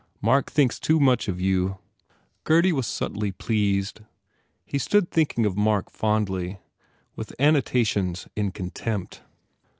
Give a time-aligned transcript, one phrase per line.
[0.19, 1.77] Mark thinks too much of you."
[2.43, 3.99] Gurdy was subtly pleased.
[4.65, 6.57] He stood thinking of Mark fondly,
[7.15, 9.21] with annotations in contempt.